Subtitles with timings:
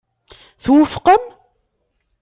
[0.63, 1.23] Twufqem?